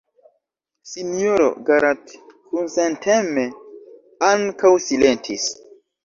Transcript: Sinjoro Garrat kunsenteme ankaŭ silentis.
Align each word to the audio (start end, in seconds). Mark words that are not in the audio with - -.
Sinjoro 0.91 1.49
Garrat 1.67 2.07
kunsenteme 2.53 3.43
ankaŭ 4.31 4.71
silentis. 4.87 5.47